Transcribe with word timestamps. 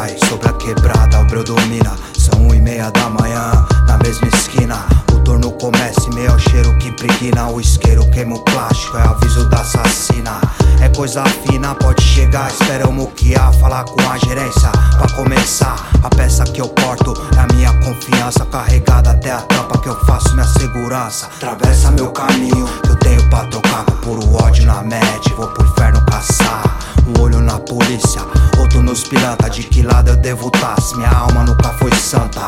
vai 0.00 0.16
sobre 0.30 0.48
a 0.48 0.52
quebrada, 0.54 1.20
o 1.20 1.26
breu 1.26 1.44
domina. 1.44 1.94
São 2.16 2.40
um 2.40 2.54
e 2.54 2.60
meia 2.60 2.90
da 2.90 3.10
manhã, 3.10 3.66
na 3.86 3.98
mesma 3.98 4.28
esquina. 4.28 4.86
O 5.12 5.18
turno 5.18 5.50
começa 5.52 6.00
e 6.10 6.14
meio 6.14 6.38
cheiro 6.38 6.74
que 6.78 6.88
impregna. 6.88 7.50
O 7.50 7.60
isqueiro 7.60 8.08
queima 8.10 8.36
o 8.36 8.40
plástico, 8.40 8.96
é 8.96 9.02
aviso 9.02 9.46
da 9.50 9.60
assassina. 9.60 10.40
É 10.80 10.88
coisa 10.88 11.22
fina, 11.24 11.74
pode 11.74 12.02
chegar, 12.02 12.50
espera 12.50 12.84
eu 12.84 12.92
moquear. 12.92 13.52
Falar 13.60 13.84
com 13.84 14.00
a 14.08 14.16
gerência 14.16 14.70
pra 14.96 15.08
começar. 15.14 15.76
A 16.02 16.08
peça 16.08 16.44
que 16.44 16.62
eu 16.62 16.68
porto 16.68 17.12
é 17.36 17.40
a 17.40 17.54
minha 17.54 17.72
confiança. 17.84 18.46
Carregada 18.46 19.10
até 19.10 19.32
a 19.32 19.42
tampa 19.42 19.78
que 19.78 19.88
eu 19.90 19.96
faço 20.06 20.32
minha 20.32 20.46
segurança. 20.46 21.26
Atravessa 21.26 21.90
meu 21.90 22.10
caminho, 22.10 22.66
que 22.82 22.88
eu 22.88 22.96
tenho 22.96 23.28
pra 23.28 23.44
trocar. 23.48 23.84
Puro 24.02 24.34
ódio 24.34 24.64
na 24.64 24.82
média, 24.82 25.36
vou 25.36 25.48
pro 25.48 25.66
inferno 25.66 26.00
caçar. 26.06 26.79
Um 27.10 27.22
olho 27.22 27.40
na 27.40 27.58
polícia, 27.58 28.20
outro 28.58 28.82
nos 28.82 29.02
pirata. 29.02 29.50
De 29.50 29.64
que 29.64 29.82
lado 29.82 30.10
eu 30.10 30.16
devo 30.16 30.48
estar? 30.54 30.80
Se 30.80 30.96
minha 30.96 31.10
alma 31.10 31.44
nunca 31.44 31.70
foi 31.70 31.90
santa. 31.92 32.46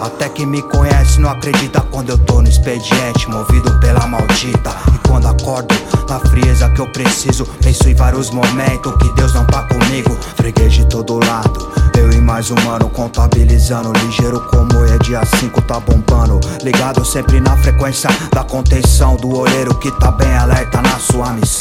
Até 0.00 0.28
que 0.28 0.44
me 0.44 0.60
conhece, 0.62 1.18
não 1.20 1.30
acredita 1.30 1.80
quando 1.80 2.10
eu 2.10 2.18
tô 2.18 2.42
no 2.42 2.48
expediente, 2.48 3.28
movido 3.28 3.78
pela 3.80 4.06
maldita. 4.06 4.74
E 4.94 5.08
quando 5.08 5.26
acordo, 5.28 5.74
na 6.08 6.18
frieza 6.20 6.68
que 6.70 6.80
eu 6.80 6.86
preciso, 6.88 7.46
penso 7.62 7.88
em 7.88 7.94
vários 7.94 8.30
momentos 8.30 8.94
que 8.96 9.12
Deus 9.14 9.32
não 9.32 9.44
tá 9.46 9.62
comigo. 9.62 10.16
Freguês 10.36 10.74
de 10.74 10.84
todo 10.86 11.18
lado. 11.24 11.76
Eu 11.96 12.12
e 12.12 12.20
mais 12.20 12.50
um 12.50 12.56
mano 12.66 12.90
contabilizando 12.90 13.90
Ligeiro 13.92 14.40
como 14.50 14.84
é 14.84 14.98
dia 14.98 15.24
5 15.24 15.62
tá 15.62 15.80
bombando 15.80 16.38
Ligado 16.62 17.02
sempre 17.06 17.40
na 17.40 17.56
frequência 17.56 18.10
da 18.32 18.44
contenção 18.44 19.16
Do 19.16 19.34
olheiro 19.34 19.74
que 19.76 19.90
tá 19.92 20.10
bem 20.10 20.36
alerta 20.36 20.82
na 20.82 20.98
sua 20.98 21.32
missão 21.32 21.55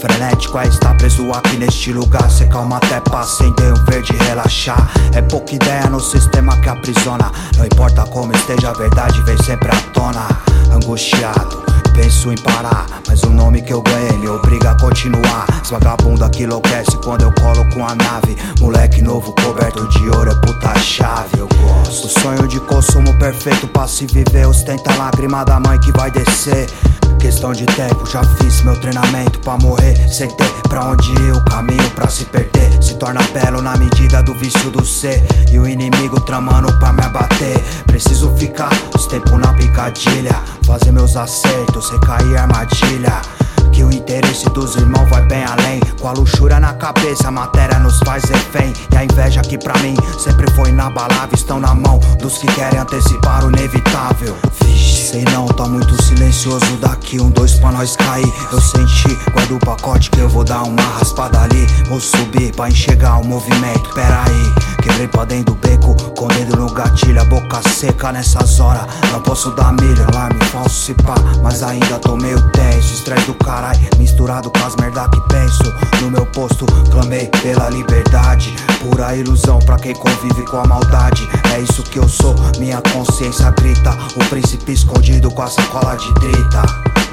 Frenético 0.00 0.58
é 0.58 0.66
estar 0.66 0.96
preso 0.96 1.30
aqui 1.32 1.56
neste 1.58 1.92
lugar. 1.92 2.30
Cê 2.30 2.46
calma 2.46 2.78
até 2.78 3.00
pra 3.00 3.20
acender 3.20 3.72
um 3.72 3.84
verde 3.84 4.14
e 4.14 4.24
relaxar. 4.24 4.90
É 5.14 5.20
pouca 5.20 5.54
ideia 5.54 5.88
no 5.90 6.00
sistema 6.00 6.56
que 6.56 6.68
aprisiona. 6.68 7.30
Não 7.58 7.66
importa 7.66 8.04
como 8.06 8.32
esteja 8.34 8.70
a 8.70 8.72
verdade 8.72 9.20
vem 9.22 9.36
sempre 9.42 9.68
à 9.68 9.76
tona. 9.92 10.26
Angustiado 10.72 11.70
Penso 12.00 12.32
em 12.32 12.36
parar, 12.36 12.86
mas 13.06 13.22
o 13.24 13.30
nome 13.30 13.60
que 13.60 13.74
eu 13.74 13.82
ganhei 13.82 14.16
me 14.16 14.28
obriga 14.28 14.70
a 14.70 14.80
continuar. 14.80 15.44
Esse 15.62 15.70
vagabundo 15.70 16.28
que 16.30 16.44
enlouquece 16.44 16.96
quando 17.04 17.22
eu 17.22 17.32
colo 17.34 17.68
com 17.74 17.86
a 17.86 17.94
nave. 17.94 18.38
Moleque 18.58 19.02
novo 19.02 19.34
coberto 19.34 19.86
de 19.88 20.08
ouro 20.08 20.30
é 20.30 20.34
puta 20.46 20.78
chave, 20.78 21.38
eu 21.38 21.49
sonho 22.10 22.48
de 22.48 22.58
consumo 22.60 23.16
perfeito 23.18 23.68
pra 23.68 23.86
se 23.86 24.06
viver. 24.06 24.46
Ostenta 24.46 24.92
a 24.92 24.96
lágrima 24.96 25.44
da 25.44 25.60
mãe 25.60 25.78
que 25.78 25.92
vai 25.92 26.10
descer. 26.10 26.66
Questão 27.18 27.52
de 27.52 27.66
tempo, 27.66 28.06
já 28.06 28.22
fiz 28.24 28.62
meu 28.62 28.78
treinamento 28.80 29.38
pra 29.40 29.58
morrer 29.58 29.96
sem 30.08 30.28
ter 30.36 30.50
pra 30.68 30.86
onde 30.86 31.10
ir. 31.12 31.32
O 31.32 31.44
caminho 31.44 31.90
pra 31.90 32.08
se 32.08 32.24
perder 32.24 32.82
se 32.82 32.94
torna 32.94 33.20
belo 33.32 33.62
na 33.62 33.76
medida 33.76 34.22
do 34.22 34.34
vício 34.34 34.70
do 34.70 34.84
ser. 34.84 35.22
E 35.50 35.58
o 35.58 35.68
inimigo 35.68 36.20
tramando 36.20 36.72
pra 36.78 36.92
me 36.92 37.04
abater. 37.04 37.58
Preciso 37.86 38.34
ficar 38.36 38.70
os 38.94 39.06
tempos 39.06 39.38
na 39.38 39.52
picadilha, 39.52 40.34
fazer 40.66 40.90
meus 40.92 41.16
acertos, 41.16 41.90
recair 41.90 42.36
armadilha. 42.36 43.20
A 46.10 46.12
luxúria 46.12 46.58
na 46.58 46.74
cabeça, 46.74 47.28
a 47.28 47.30
matéria 47.30 47.78
nos 47.78 47.98
faz 48.00 48.24
refém. 48.24 48.72
E 48.92 48.96
a 48.96 49.04
inveja 49.04 49.40
que 49.42 49.56
pra 49.56 49.78
mim 49.78 49.94
sempre 50.18 50.50
foi 50.52 50.70
inabalável. 50.70 51.34
Estão 51.34 51.60
na 51.60 51.74
mão 51.74 51.98
dos 52.18 52.38
que 52.38 52.48
querem 52.48 52.80
antecipar 52.80 53.44
o 53.44 53.50
inevitável. 53.50 54.36
Silencioso 56.30 56.76
daqui. 56.76 57.20
Um, 57.20 57.30
dois 57.30 57.54
pra 57.54 57.72
nós 57.72 57.96
cair. 57.96 58.32
Eu 58.52 58.60
senti, 58.60 59.18
guarda 59.32 59.54
o 59.54 59.58
pacote 59.58 60.10
que 60.10 60.20
eu 60.20 60.28
vou 60.28 60.44
dar 60.44 60.62
uma 60.62 60.82
raspada 60.82 61.40
ali. 61.42 61.66
Vou 61.88 62.00
subir 62.00 62.54
pra 62.54 62.68
enxergar 62.68 63.18
o 63.18 63.26
movimento. 63.26 63.90
Pera 63.94 64.22
aí, 64.26 64.54
quebrei 64.82 65.08
pra 65.08 65.24
dentro 65.24 65.54
do 65.54 65.60
beco. 65.60 65.94
Com 66.14 66.26
o 66.26 66.28
dedo 66.28 66.56
no 66.56 66.72
gatilho, 66.72 67.20
a 67.20 67.24
boca 67.24 67.60
seca 67.68 68.12
nessas 68.12 68.60
horas. 68.60 68.86
Não 69.12 69.20
posso 69.20 69.50
dar 69.50 69.72
milha, 69.72 70.06
falso 70.50 70.86
se 70.86 70.94
pá. 70.94 71.14
Mas 71.42 71.62
ainda 71.62 71.98
tô 71.98 72.16
meio 72.16 72.40
tenso. 72.50 72.94
Estresse 72.94 73.26
do 73.26 73.34
caralho, 73.34 73.80
misturado 73.98 74.50
com 74.50 74.64
as 74.64 74.76
merda 74.76 75.08
que 75.08 75.20
penso. 75.28 75.74
No 76.00 76.10
meu 76.10 76.26
posto, 76.26 76.64
clamei 76.90 77.26
pela 77.42 77.68
liberdade. 77.70 78.54
Pura 78.80 79.16
ilusão 79.16 79.58
pra 79.60 79.76
quem 79.76 79.94
convive 79.94 80.44
com 80.46 80.58
a 80.58 80.66
maldade. 80.66 81.28
É 81.54 81.60
isso 81.60 81.82
que 81.82 81.98
eu 81.98 82.08
sou, 82.08 82.34
minha 82.58 82.80
consciência 82.92 83.50
grita. 83.50 83.96
O 84.16 84.24
príncipe 84.28 84.72
escondido 84.72 85.30
com 85.30 85.42
a 85.42 85.48
sacola 85.48 85.96
de 85.96 86.12
dritta. 86.20 87.09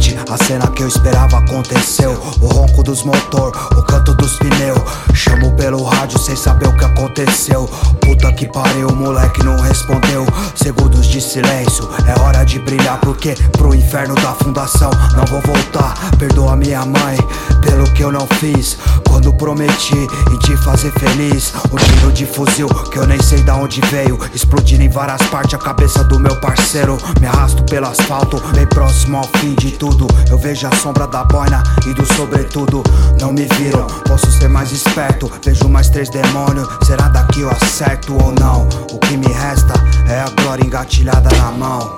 Repente, 0.00 0.16
a 0.30 0.44
cena 0.44 0.66
que 0.68 0.82
eu 0.82 0.88
esperava 0.88 1.38
aconteceu. 1.38 2.12
O 2.40 2.46
ronco 2.46 2.82
dos 2.82 3.02
motor, 3.02 3.52
o 3.76 3.82
canto 3.82 4.14
dos 4.14 4.32
pneus. 4.38 4.80
Chamo 5.12 5.52
pelo 5.56 5.82
rádio 5.82 6.18
sem 6.18 6.34
saber 6.34 6.68
o 6.68 6.76
que 6.76 6.84
aconteceu. 6.84 7.66
Puta 8.00 8.32
que 8.32 8.46
pariu, 8.48 8.88
o 8.88 8.96
moleque 8.96 9.44
não 9.44 9.60
respondeu. 9.60 10.26
Segundos 10.54 11.06
de 11.06 11.20
silêncio, 11.20 11.86
é 12.06 12.18
hora 12.18 12.44
de 12.44 12.58
brilhar. 12.58 12.98
Porque 13.00 13.34
pro 13.52 13.74
inferno 13.74 14.14
da 14.14 14.32
fundação 14.32 14.90
não 15.14 15.26
vou 15.26 15.42
voltar. 15.42 15.94
Perdoa 16.18 16.56
minha 16.56 16.84
mãe 16.86 17.18
pelo 17.60 17.84
que 17.92 18.02
eu 18.02 18.10
não 18.10 18.26
fiz. 18.38 18.78
Quando 19.06 19.34
prometi 19.34 20.08
em 20.32 20.38
te 20.38 20.56
fazer 20.58 20.92
feliz. 20.92 21.52
Um 21.70 21.76
tiro 21.76 22.12
de 22.12 22.24
fuzil 22.24 22.68
que 22.90 22.98
eu 22.98 23.06
nem 23.06 23.20
sei 23.22 23.42
da 23.42 23.54
onde 23.54 23.82
veio. 23.82 24.18
Explodindo 24.34 24.82
em 24.82 24.88
várias 24.88 25.22
partes 25.24 25.54
a 25.54 25.58
cabeça 25.58 26.02
do 26.04 26.18
meu 26.18 26.36
parceiro. 26.40 26.96
Me 27.20 27.26
arrasto 27.26 27.62
pelo 27.64 27.86
asfalto, 27.86 28.40
bem 28.54 28.66
próximo 28.66 29.18
ao 29.18 29.24
fim 29.38 29.54
de 29.56 29.72
tudo. 29.72 29.89
Eu 30.30 30.38
vejo 30.38 30.66
a 30.66 30.76
sombra 30.76 31.06
da 31.06 31.24
boina 31.24 31.62
e 31.86 31.92
do 31.92 32.06
sobretudo. 32.14 32.82
Não 33.20 33.32
me 33.32 33.46
viram, 33.56 33.86
posso 34.06 34.30
ser 34.30 34.48
mais 34.48 34.70
esperto. 34.72 35.30
Vejo 35.44 35.68
mais 35.68 35.88
três 35.88 36.08
demônios. 36.08 36.68
Será 36.84 37.08
daqui 37.08 37.40
eu 37.40 37.50
acerto 37.50 38.14
ou 38.14 38.32
não? 38.32 38.68
O 38.92 38.98
que 38.98 39.16
me 39.16 39.26
resta 39.26 39.74
é 40.08 40.20
a 40.20 40.30
glória 40.40 40.64
engatilhada 40.64 41.28
na 41.36 41.50
mão. 41.50 41.96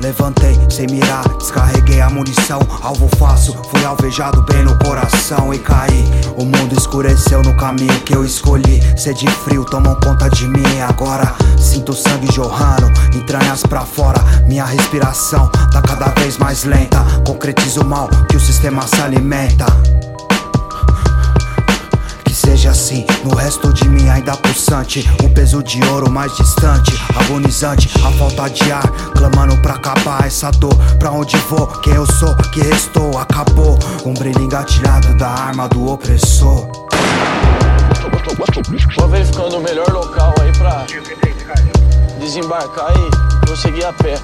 Levantei 0.00 0.56
sem 0.70 0.86
mirar, 0.86 1.26
descarreguei 1.38 2.00
a 2.00 2.08
munição. 2.08 2.60
Alvo 2.82 3.08
fácil, 3.18 3.54
fui 3.68 3.84
alvejado 3.84 4.42
bem 4.42 4.62
no 4.62 4.78
coração 4.78 5.52
e 5.52 5.58
caí. 5.58 6.04
O 6.36 6.44
mundo 6.44 6.72
escureceu 6.78 7.42
no 7.42 7.56
caminho 7.56 8.00
que 8.02 8.14
eu 8.14 8.24
escolhi. 8.24 8.80
Sede 8.96 9.28
frio 9.28 9.64
tomam 9.64 9.96
conta 9.96 10.30
de 10.30 10.46
mim. 10.46 10.80
Agora 10.88 11.34
sinto 11.78 11.94
sangue 11.94 12.26
jorrando, 12.34 12.90
entranhas 13.14 13.62
pra 13.62 13.82
fora. 13.82 14.18
Minha 14.46 14.64
respiração 14.64 15.48
tá 15.72 15.80
cada 15.80 16.06
vez 16.20 16.36
mais 16.36 16.64
lenta. 16.64 16.98
Concretizo 17.24 17.82
o 17.82 17.84
mal 17.84 18.08
que 18.28 18.36
o 18.36 18.40
sistema 18.40 18.84
se 18.86 19.00
alimenta. 19.00 19.64
Que 22.24 22.34
seja 22.34 22.70
assim, 22.70 23.06
no 23.24 23.34
resto 23.36 23.72
de 23.72 23.88
mim 23.88 24.08
ainda 24.08 24.36
pulsante. 24.36 25.08
Um 25.22 25.32
peso 25.32 25.62
de 25.62 25.80
ouro 25.84 26.10
mais 26.10 26.36
distante, 26.36 26.92
agonizante. 27.14 27.88
A 28.04 28.10
falta 28.10 28.50
de 28.50 28.72
ar, 28.72 28.88
clamando 29.16 29.56
pra 29.58 29.74
acabar 29.74 30.26
essa 30.26 30.50
dor. 30.50 30.74
Pra 30.98 31.12
onde 31.12 31.36
vou, 31.48 31.68
quem 31.82 31.94
eu 31.94 32.06
sou, 32.06 32.34
que 32.52 32.60
restou, 32.60 33.16
acabou. 33.18 33.78
Um 34.04 34.14
brilho 34.14 34.42
engatilhado 34.42 35.14
da 35.14 35.28
arma 35.28 35.68
do 35.68 35.92
opressor. 35.92 36.66
Vou 38.96 39.08
verificando 39.08 39.58
o 39.58 39.60
melhor 39.60 39.88
local 39.92 40.34
aí 40.40 40.52
pra 40.58 40.84
desembarcar 42.18 42.92
e 42.96 43.46
prosseguir 43.46 43.86
a 43.86 43.92
pé. 43.92 44.16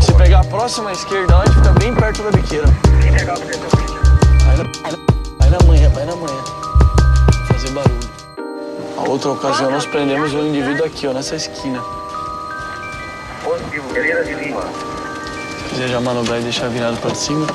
Se 0.00 0.12
pegar 0.12 0.40
a 0.40 0.44
próxima 0.44 0.92
esquerda, 0.92 1.38
a 1.38 1.46
gente 1.46 1.56
fica 1.56 1.72
bem 1.72 1.94
perto 1.94 2.22
da 2.22 2.30
biqueira. 2.30 2.66
Vai 5.38 5.50
na, 5.50 5.58
manhã, 5.66 5.90
vai 5.90 6.04
na 6.04 6.16
manhã. 6.16 6.44
Fazer 7.48 7.70
barulho. 7.70 8.10
A 8.96 9.08
outra 9.08 9.30
ocasião 9.30 9.70
nós 9.70 9.86
prendemos 9.86 10.32
um 10.32 10.46
indivíduo 10.46 10.86
aqui, 10.86 11.06
ó, 11.06 11.12
nessa 11.12 11.36
esquina. 11.36 11.82
Positivo, 13.42 13.88
Pereira 13.92 14.24
de 14.24 14.34
Lima. 14.34 14.62
Se 14.62 15.68
quiser 15.70 15.88
já 15.88 16.00
manobrar 16.00 16.38
e 16.40 16.42
deixar 16.42 16.68
virado 16.68 16.96
pra 16.98 17.14
cima. 17.14 17.46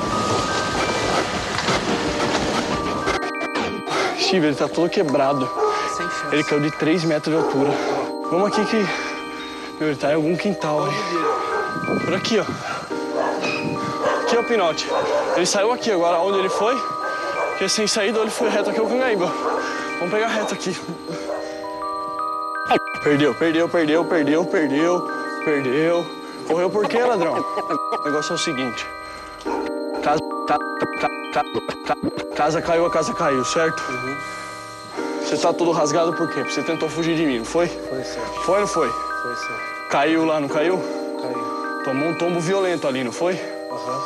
Steve, 4.20 4.48
ele 4.48 4.56
tá 4.56 4.68
todo 4.68 4.90
quebrado. 4.90 5.65
Ele 6.32 6.44
caiu 6.44 6.60
de 6.60 6.70
3 6.72 7.04
metros 7.04 7.34
de 7.34 7.42
altura. 7.42 7.70
Vamos 8.30 8.48
aqui 8.48 8.64
que. 8.66 8.76
Meu, 9.78 9.88
ele 9.88 9.96
tá 9.96 10.10
em 10.10 10.14
algum 10.14 10.36
quintal 10.36 10.84
aí. 10.84 10.94
Por 12.04 12.14
aqui, 12.14 12.38
ó. 12.38 12.44
Aqui 14.22 14.36
é 14.36 14.40
o 14.40 14.44
pinote. 14.44 14.88
Ele 15.36 15.46
saiu 15.46 15.72
aqui 15.72 15.90
agora. 15.90 16.18
Onde 16.18 16.38
ele 16.38 16.48
foi? 16.48 16.74
Porque 17.50 17.68
sem 17.68 17.86
saída 17.86 18.18
ele 18.20 18.30
foi 18.30 18.48
reto 18.48 18.70
aqui 18.70 18.80
o 18.80 18.86
Cangaíba. 18.86 19.26
Vamos 19.98 20.10
pegar 20.10 20.28
reto 20.28 20.54
aqui. 20.54 20.76
Perdeu, 23.02 23.34
perdeu, 23.34 23.68
perdeu, 23.68 24.04
perdeu, 24.04 24.44
perdeu, 24.44 25.08
perdeu. 25.44 26.06
Correu 26.48 26.68
por 26.68 26.88
quê, 26.88 27.02
ladrão? 27.02 27.34
O 27.34 28.04
negócio 28.04 28.32
é 28.32 28.34
o 28.34 28.38
seguinte. 28.38 28.86
Casa, 30.02 30.20
ca, 30.48 30.58
ca, 30.58 31.42
ca, 31.42 31.42
ca, 31.86 32.34
casa 32.34 32.60
caiu, 32.60 32.86
a 32.86 32.90
casa 32.90 33.14
caiu, 33.14 33.44
certo? 33.44 33.82
Você 35.26 35.36
tá 35.36 35.52
todo 35.52 35.72
rasgado 35.72 36.12
por 36.12 36.28
quê? 36.28 36.40
Porque 36.40 36.52
você 36.52 36.62
tentou 36.62 36.88
fugir 36.88 37.16
de 37.16 37.26
mim, 37.26 37.38
não 37.38 37.44
foi? 37.44 37.66
Foi 37.66 38.04
certo, 38.04 38.40
Foi 38.44 38.54
ou 38.54 38.60
não 38.60 38.66
foi? 38.68 38.88
foi 38.88 39.34
certo. 39.34 39.88
Caiu 39.90 40.24
lá, 40.24 40.38
não 40.40 40.48
caiu? 40.48 40.78
Caiu. 41.20 41.82
Tomou 41.84 42.08
um 42.10 42.14
tombo 42.14 42.38
violento 42.40 42.86
ali, 42.86 43.02
não 43.02 43.10
foi? 43.10 43.34
Aham. 43.34 44.00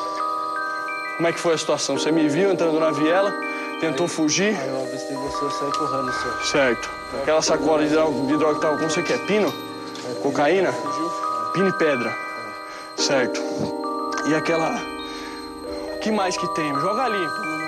Como 1.17 1.29
é 1.29 1.33
que 1.33 1.39
foi 1.39 1.53
a 1.55 1.59
situação? 1.59 1.99
Você 1.99 2.11
me 2.11 2.27
viu 2.27 2.51
entrando 2.51 2.81
na 2.81 2.91
viela, 2.91 3.35
tentou 3.81 4.09
fugir? 4.09 4.57
Aí 4.59 4.69
eu 4.69 4.81
avistei 4.81 5.15
você, 5.15 5.45
eu 5.45 5.51
saí 5.51 5.73
correndo, 5.73 6.13
senhor. 6.15 6.43
Certo. 6.43 6.91
Aquela 7.21 7.43
sacola 7.43 7.85
de 7.85 7.91
droga, 7.91 8.27
de 8.27 8.37
droga 8.39 8.55
que 8.55 8.61
tava 8.63 8.79
com 8.79 8.89
você 8.89 9.03
que 9.03 9.13
é 9.13 9.19
pino? 9.19 9.53
Cocaína? 10.23 10.73
Pino 11.53 11.69
e 11.69 11.73
pedra. 11.73 12.17
Certo. 12.97 13.43
E 14.27 14.35
aquela. 14.35 14.71
O 15.95 15.99
que 16.01 16.11
mais 16.11 16.35
que 16.39 16.49
tem? 16.55 16.75
Joga 16.81 17.09
limpo. 17.09 17.60